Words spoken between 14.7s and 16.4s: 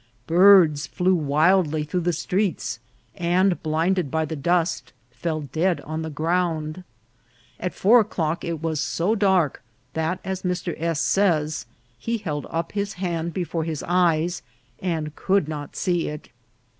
and could not see it.